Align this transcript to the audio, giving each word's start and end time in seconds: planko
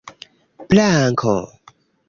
planko 0.69 1.37